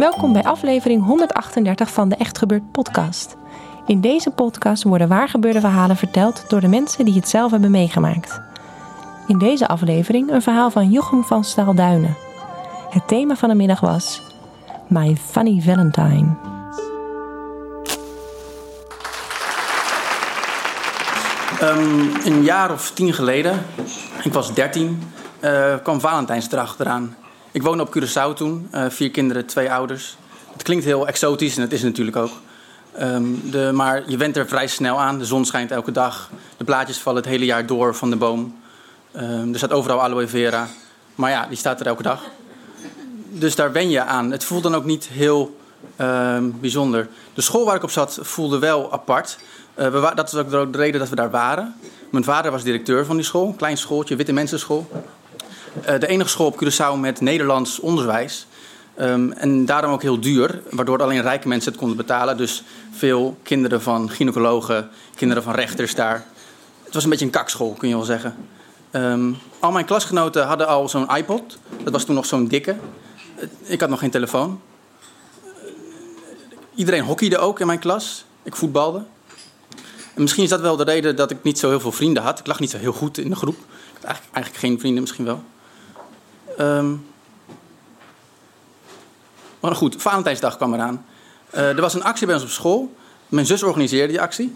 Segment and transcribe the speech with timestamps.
[0.00, 3.36] Welkom bij aflevering 138 van de Echt Gebeurd podcast.
[3.86, 8.40] In deze podcast worden waargebeurde verhalen verteld door de mensen die het zelf hebben meegemaakt.
[9.26, 12.16] In deze aflevering een verhaal van Jochem van Staalduinen.
[12.90, 14.22] Het thema van de middag was
[14.88, 16.36] My Funny Valentine.
[21.60, 23.66] Ehm, een jaar of tien geleden,
[24.22, 25.02] ik was dertien,
[25.40, 27.16] eh, kwam Valentijnsdag eraan.
[27.52, 30.16] Ik woonde op Curaçao toen, eh, vier kinderen, twee ouders.
[30.52, 32.30] Het klinkt heel exotisch en het is natuurlijk ook.
[32.92, 35.18] Ehm, de, maar je went er vrij snel aan.
[35.18, 36.30] De zon schijnt elke dag.
[36.56, 38.58] De blaadjes vallen het hele jaar door van de boom.
[39.12, 40.68] Ehm, er staat overal aloe vera.
[41.14, 42.22] Maar ja, die staat er elke dag.
[43.28, 44.30] Dus daar wen je aan.
[44.30, 45.58] Het voelt dan ook niet heel
[45.96, 47.08] ehm, bijzonder.
[47.34, 49.38] De school waar ik op zat voelde wel apart.
[49.74, 51.74] Eh, we dat is ook de reden dat we daar waren.
[52.10, 53.54] Mijn vader was directeur van die school.
[53.56, 54.88] Klein schooltje, witte mensenschool.
[55.84, 58.46] Eh, de enige school op Curaçao met Nederlands onderwijs.
[58.94, 62.36] Ehm, en daarom ook heel duur, waardoor alleen rijke mensen het konden betalen.
[62.36, 66.24] Dus veel kinderen van gynaecologen, kinderen van rechters daar.
[66.84, 68.36] Het was een beetje een kakschool, kun je wel zeggen.
[68.90, 71.58] Ehm, al mijn klasgenoten hadden al zo'n iPod.
[71.84, 72.76] Dat was toen nog zo'n dikke.
[73.36, 74.60] Eh, Ik had nog geen telefoon.
[75.44, 75.50] Eh,
[76.74, 78.24] Iedereen hockeyde ook in mijn klas.
[78.42, 79.04] Ik voetbalde.
[80.14, 82.38] En misschien is dat wel de reden dat ik niet zo heel veel vrienden had.
[82.38, 83.54] Ik lag niet zo heel goed in de groep.
[83.56, 85.42] Ik had eigenlijk, eigenlijk geen vrienden, misschien wel.
[86.60, 86.94] Ehm,
[89.60, 91.04] maar goed, Valentijnsdag kwam eraan.
[91.50, 92.94] Eh, er was een actie bij ons op school.
[93.28, 94.54] Mijn zus organiseerde die actie.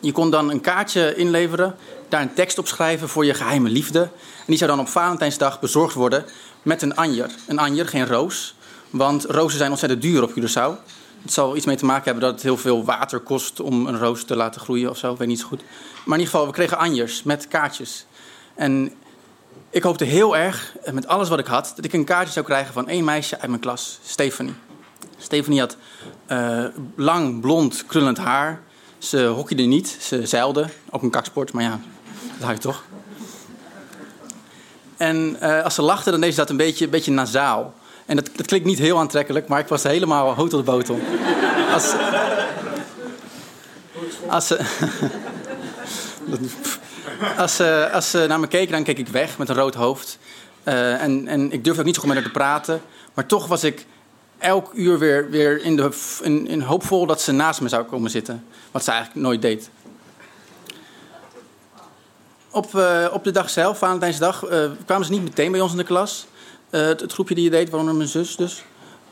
[0.00, 1.76] Je kon dan een kaartje inleveren,
[2.08, 4.00] daar een tekst op schrijven voor je geheime liefde.
[4.00, 6.24] En die zou dan op Valentijnsdag bezorgd worden
[6.62, 7.30] met een anjer.
[7.46, 8.54] Een anjer, geen roos.
[8.90, 10.84] Want rozen zijn ontzettend duur op Curaçao.
[11.22, 13.98] Het zal iets mee te maken hebben dat het heel veel water kost om een
[13.98, 15.12] roos te laten groeien of zo.
[15.12, 15.62] Ik weet niet zo goed.
[16.04, 18.06] Maar in ieder geval, we kregen anjers met kaartjes.
[18.54, 18.92] En
[19.74, 22.44] ik hoopte heel erg, eh, met alles wat ik had, dat ik een kaartje zou
[22.44, 24.54] krijgen van één meisje uit mijn klas, Stephanie.
[25.16, 25.76] Stephanie had
[26.26, 26.64] eh,
[26.96, 28.62] lang, blond, krullend haar.
[28.98, 30.68] Ze hockeyde niet, ze zeilde.
[30.90, 31.80] Ook een kaksport, maar ja,
[32.32, 32.84] dat hou je toch.
[34.96, 37.74] En eh, als ze lachte, dan deed ze dat een beetje, een beetje nasaal.
[38.06, 41.00] En dat, dat klinkt niet heel aantrekkelijk, maar ik was helemaal hout op de botel.
[41.72, 41.94] Als,
[44.28, 44.60] als ze...
[47.36, 50.18] Als ze, als ze naar me keken, dan keek ik weg met een rood hoofd.
[50.62, 52.82] Eh, en, en ik durfde ook niet zo goed met haar te praten.
[53.14, 53.86] Maar toch was ik
[54.38, 55.90] elk uur weer, weer in, de,
[56.22, 58.44] in, hoopvol dat ze naast me zou komen zitten.
[58.70, 59.70] Wat ze eigenlijk nooit deed.
[62.50, 65.78] Op, eh, op de dag zelf, Valentijnsdag, eh, kwamen ze niet meteen bij ons in
[65.78, 66.26] de klas.
[66.70, 68.64] Eh, het, het groepje die je deed, waaronder mijn zus dus.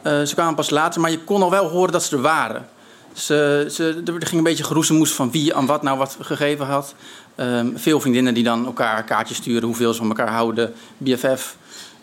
[0.03, 2.69] Eh, ze kwamen pas later, maar je kon al wel horen dat ze er waren.
[3.13, 6.95] Ze, ze, er ging een beetje geroezemoes van wie aan wat nou wat gegeven had.
[7.35, 10.75] Ehm, veel vriendinnen die dan elkaar kaartjes sturen, hoeveel ze van elkaar houden.
[10.99, 11.57] BFF,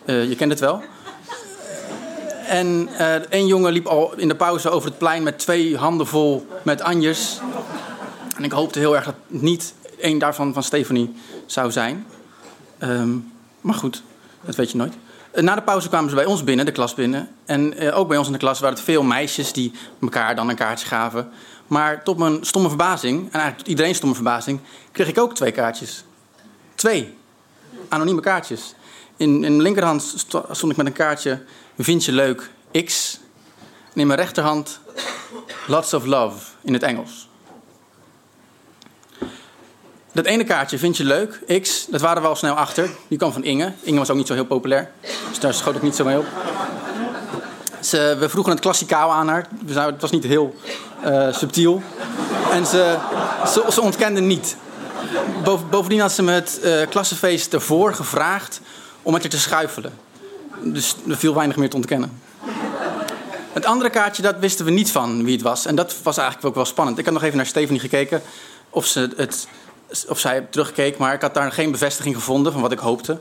[0.04, 0.82] Eh, je kent het wel.
[2.46, 6.06] En eh één jongen liep al in de pauze over het plein met twee handen
[6.06, 7.38] vol met anjers.
[8.36, 11.14] En ik hoopte heel erg dat niet één daarvan van Stephanie
[11.46, 12.06] zou zijn.
[12.78, 13.10] Ehm,
[13.60, 14.02] maar goed,
[14.44, 14.94] dat weet je nooit.
[15.30, 17.28] Eh, Na de pauze kwamen ze bij ons binnen, de klas binnen.
[17.44, 20.48] En eh, ook bij ons in de klas waren het veel meisjes die elkaar dan
[20.48, 21.30] een kaartje gaven.
[21.66, 24.60] Maar tot mijn stomme verbazing, en eigenlijk tot iedereen stomme verbazing,
[24.92, 26.04] kreeg ik ook twee kaartjes.
[26.74, 27.18] Twee.
[27.88, 28.74] Anonieme kaartjes.
[29.16, 31.42] In, in mijn linkerhand sto- stond ik met een kaartje,
[31.78, 32.50] vind je leuk,
[32.84, 33.20] X.
[33.94, 34.80] En in mijn rechterhand,
[35.66, 37.28] lots of love, in het Engels.
[40.12, 42.90] Dat ene kaartje vind je leuk, X, dat waren we al snel achter.
[43.08, 43.72] Die kwam van Inge.
[43.82, 44.90] Inge was ook niet zo heel populair.
[45.28, 46.26] Dus daar schoot ik niet zo mee op.
[47.80, 49.46] Ze, we vroegen het klassikaal aan haar.
[49.66, 50.54] Het was niet heel
[51.02, 51.82] eh, subtiel.
[52.52, 52.96] En ze,
[53.70, 54.56] ze, ontkende niet.
[55.44, 58.60] Boven- bovendien had ze me het eh klassenfeest ervoor gevraagd
[59.02, 59.92] om met haar te schuifelen.
[60.62, 62.20] Dus er viel weinig meer te ontkennen.
[63.52, 65.66] Het andere kaartje, dat wisten we niet van wie het was.
[65.66, 66.98] En dat was eigenlijk ook wel spannend.
[66.98, 68.22] Ik had nog even naar Stephanie gekeken
[68.70, 69.46] of ze het
[70.08, 73.20] of zij terugkeek, maar ik had daar geen bevestiging gevonden van wat ik hoopte.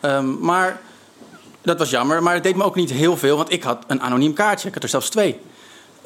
[0.00, 0.80] Ehm, maar
[1.62, 4.02] dat was jammer, maar het deed me ook niet heel veel, want ik had een
[4.02, 4.68] anoniem kaartje.
[4.68, 5.40] Ik had er zelfs twee.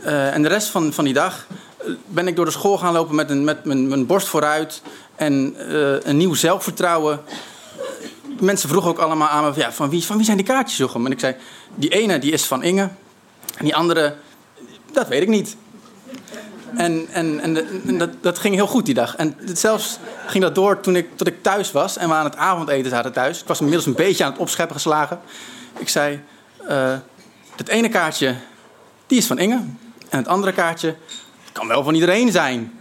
[0.03, 1.47] Eh, en de rest van, van die dag
[1.77, 4.83] eh, ben ik door de school gaan lopen met, een, met mijn, mijn borst vooruit
[5.17, 7.21] en eh, een nieuw zelfvertrouwen.
[8.41, 11.07] Mensen vroegen ook allemaal aan me: ja, van, wie, van wie zijn die kaartjes, Jochem?
[11.07, 11.37] En ik zei:
[11.75, 12.89] die ene die is van Inge,
[13.57, 14.15] en die andere,
[14.93, 15.57] dat weet ik niet.
[16.77, 19.17] En, en, en, dat, dat ging heel goed die dag.
[19.17, 22.37] En zelfs ging dat door toen ik, tot ik thuis was en we aan het
[22.37, 23.41] avondeten zaten thuis.
[23.41, 25.21] Ik was inmiddels een beetje aan het opscheppen geslagen.
[25.79, 26.21] Ik zei:
[26.67, 26.95] eh
[27.57, 28.35] Het ene kaartje,
[29.07, 29.61] die is van Inge.
[30.09, 30.97] En het andere kaartje,
[31.53, 32.79] kan wel van iedereen zijn.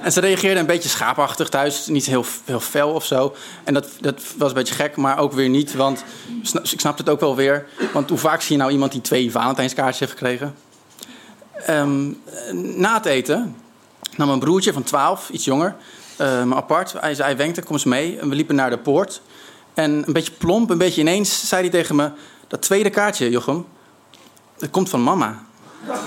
[0.00, 3.34] En ze reageerde een beetje schaapachtig thuis, niet heel, heel fel of zo.
[3.64, 6.04] En dat, dat was een beetje gek, maar ook weer niet, want
[6.72, 7.66] ik snapte het ook wel weer.
[7.92, 10.54] Want hoe vaak zie je nou iemand die twee Valentijnskaartjes heeft gekregen?
[11.66, 12.12] Ehm,
[12.52, 13.56] na het eten
[14.16, 15.76] nam mijn broertje van 12, iets jonger,
[16.18, 16.92] me apart.
[17.00, 18.18] Hij, zei, wenkte, kom eens mee.
[18.18, 19.22] En we liepen naar de poort.
[19.74, 22.10] En een beetje plomp, een beetje ineens, zei hij tegen me...
[22.48, 23.66] Dat tweede kaartje, Jochem,
[24.58, 25.42] dat komt van mama.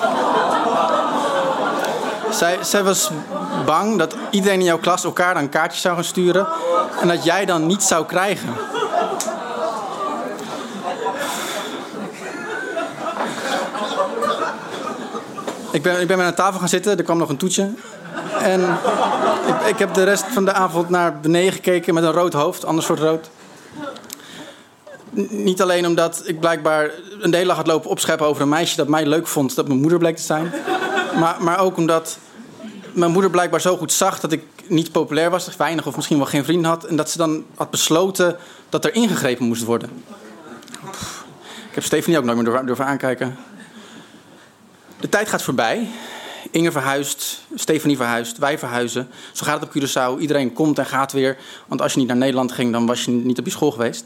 [2.39, 3.09] zij, zij was
[3.65, 6.47] bang dat iedereen in jouw klas elkaar dan kaartjes zou gaan sturen...
[7.01, 8.53] en dat jij dan niet zou krijgen.
[15.85, 17.69] Ik ben aan tafel gaan zitten, er kwam nog een toetje.
[18.39, 18.61] En
[19.47, 22.65] ik, ik heb de rest van de avond naar beneden gekeken met een rood hoofd,
[22.65, 23.29] ander soort rood.
[25.29, 26.89] Niet alleen omdat ik blijkbaar
[27.19, 29.79] een de hele had lopen opscheppen over een meisje dat mij leuk vond, dat mijn
[29.79, 30.53] moeder bleek te zijn.
[31.19, 32.17] Maar, maar ook omdat
[32.93, 36.25] mijn moeder blijkbaar zo goed zag dat ik niet populair was, weinig of misschien wel
[36.25, 36.83] geen vrienden had.
[36.83, 38.37] En dat ze dan had besloten
[38.69, 39.89] dat er ingegrepen moest worden.
[41.69, 43.37] Ik heb Stefanie ook nooit meer durven aankijken.
[45.03, 45.87] De tijd gaat voorbij.
[46.51, 49.09] Inge verhuist, Stefanie verhuist, wij verhuizen.
[49.31, 50.19] Zo gaat het op Curaçao.
[50.19, 51.37] Iedereen komt en gaat weer.
[51.67, 54.05] Want als je niet naar Nederland ging, dan was je niet op je school geweest.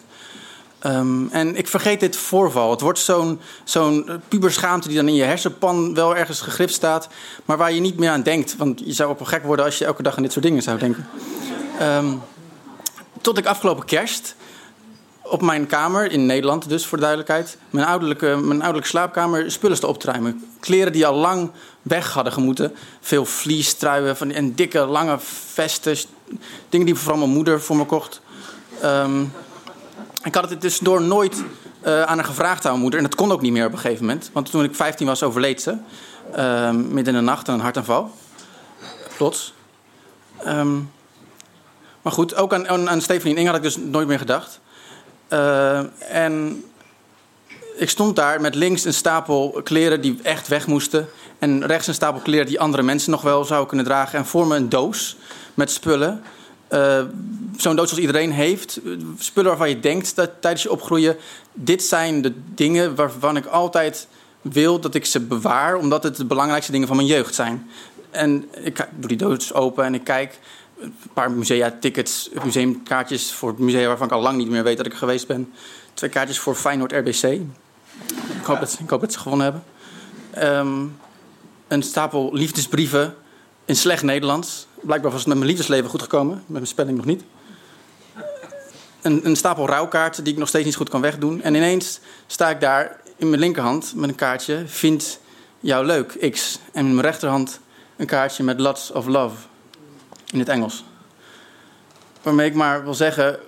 [0.80, 2.72] Ehm, en ik vergeet dit voorval.
[2.72, 7.08] Het wordt zo'n zo'n puberschaamte die dan in je hersenpan wel ergens gegrift staat.
[7.46, 8.56] Maar waar je niet meer aan denkt.
[8.56, 10.62] Want je zou op een gek worden als je elke dag aan dit soort dingen
[10.62, 11.08] zou denken.
[11.80, 12.14] Ehm,
[13.22, 14.36] tot ik afgelopen kerst
[15.30, 17.58] op mijn kamer, in Nederland dus voor de duidelijkheid...
[17.70, 20.46] mijn ouderlijke, mijn ouderlijke slaapkamer spullen te opruimen.
[20.60, 21.52] Kleren die al lang
[21.82, 22.76] weg hadden gemoeten.
[23.02, 25.18] Veel vliestruien van, en dikke, lange
[25.54, 25.98] vesten.
[26.70, 28.22] Dingen die vooral mijn moeder voor me kocht.
[28.82, 29.22] Ehm,
[30.24, 31.44] ik had het tussendoor nooit
[31.82, 33.00] eh, aan haar gevraagd aan mijn moeder.
[33.00, 34.30] En dat kon ook niet meer op een gegeven moment.
[34.34, 35.78] Want toen ik 15 was, overleed ze.
[36.32, 38.12] Ehm, midden in de nacht aan een hartaanval.
[39.18, 39.54] Plots.
[40.44, 40.76] Ehm,
[42.02, 44.60] maar goed, ook aan, aan, en Inge had ik dus nooit meer gedacht.
[45.28, 45.80] Eh,
[46.10, 46.64] en
[47.76, 51.10] ik stond daar met links een stapel kleren die echt weg moesten.
[51.40, 54.20] En rechts een stapel kleren die andere mensen nog wel zouden kunnen dragen.
[54.20, 55.18] En voor me een doos
[55.54, 56.22] met spullen.
[56.68, 57.02] Eh,
[57.58, 58.80] Zo'n doos zoals iedereen heeft.
[59.18, 61.18] Spullen waarvan je denkt dat tijdens je opgroeien.
[61.54, 64.08] Dit zijn de dingen waarvan ik altijd
[64.42, 65.76] wil dat ik ze bewaar.
[65.76, 67.70] Omdat het de belangrijkste dingen van mijn jeugd zijn.
[68.10, 70.40] En ik doe die doos open en ik kijk.
[70.80, 74.86] Een paar musea-tickets, museumkaartjes voor het museum waarvan ik al lang niet meer weet dat
[74.86, 75.54] ik er geweest ben.
[75.94, 77.24] Twee kaartjes voor Feyenoord RBC.
[77.24, 79.64] Ik hoop dat, ik hoop dat ze gewonnen hebben.
[80.32, 80.86] Ehm,
[81.68, 83.16] een stapel liefdesbrieven
[83.66, 84.68] in slecht Nederlands.
[84.82, 87.24] Blijkbaar was het met mijn liefdesleven goed gekomen, met mijn spelling nog niet.
[89.02, 91.42] Een, een stapel rouwkaarten die ik nog steeds niet goed kan wegdoen.
[91.42, 94.64] En ineens sta ik daar in mijn linkerhand met een kaartje.
[94.66, 95.20] Vind
[95.60, 96.60] jou leuk, X.
[96.72, 97.60] En in mijn rechterhand
[97.96, 99.36] een kaartje met Lots of Love.
[100.32, 100.84] In het Engels.
[102.22, 103.40] Waarmee ik maar wil zeggen,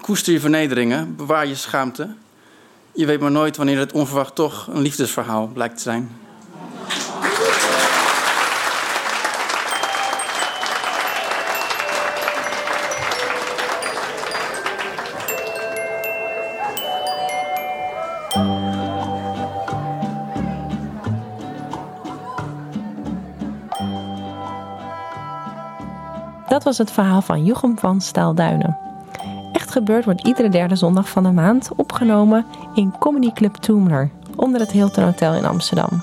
[0.00, 2.14] koester je vernederingen, bewaar je schaamte.
[2.92, 6.10] Je weet maar nooit wanneer het onverwacht toch een liefdesverhaal blijkt te zijn.
[26.54, 28.78] Dat was het verhaal van Jochem van Staalduinen.
[29.52, 34.60] Echt gebeurd wordt iedere derde zondag van de maand opgenomen in Comedy Club Toomler onder
[34.60, 36.02] het Hilton Hotel in Amsterdam.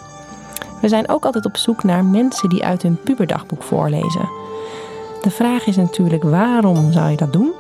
[0.82, 4.30] We zijn ook altijd op zoek naar mensen die uit hun puberdagboek voorlezen.
[5.22, 7.52] De vraag is natuurlijk waarom zou je dat doen?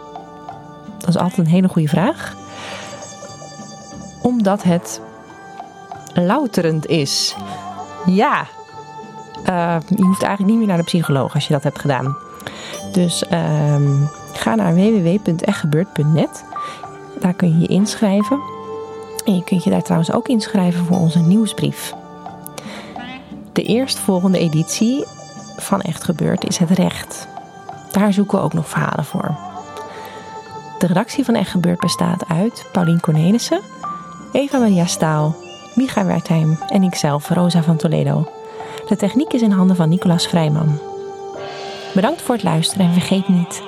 [0.97, 2.35] Dat is altijd een hele goede vraag.
[4.21, 5.01] Omdat het
[6.13, 7.35] louterend is.
[8.05, 8.45] Ja,
[9.43, 12.15] Eh, je hoeft eigenlijk niet meer naar de psycholoog als je dat hebt gedaan.
[12.91, 16.43] Dus ehm, ga naar www.echtgebeurd.net.
[17.19, 18.39] Daar kun je je inschrijven.
[19.25, 21.93] En je kunt je daar trouwens ook inschrijven voor onze nieuwsbrief.
[23.53, 25.05] De eerstvolgende editie
[25.57, 27.27] van Echt Gebeurd is het recht.
[27.91, 29.37] Daar zoeken we ook nog verhalen voor.
[30.79, 33.61] De redactie van Echt Gebeurd bestaat uit Paulien Cornelissen,
[34.31, 35.35] Eva Maria Staal,
[35.75, 38.31] Micha Wertheim en ikzelf, Rosa van Toledo.
[38.87, 40.79] De techniek is in handen van Nicolas Vrijman.
[41.93, 43.61] Bedankt voor het luisteren en vergeet niet...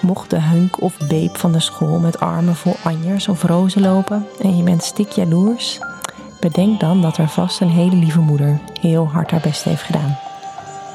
[0.00, 4.26] Mocht de hunk of beep van de school met armen vol anjers of rozen lopen
[4.40, 5.78] en je bent stik jaloers,
[6.40, 10.18] bedenk dan dat er vast een hele lieve moeder heel hard haar best heeft gedaan.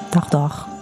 [0.10, 0.73] Dag, dag.